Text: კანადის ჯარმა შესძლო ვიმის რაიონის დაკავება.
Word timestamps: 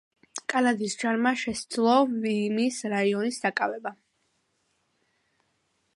კანადის 0.53 0.95
ჯარმა 1.01 1.33
შესძლო 1.41 1.93
ვიმის 2.25 2.81
რაიონის 2.97 3.39
დაკავება. 3.47 3.95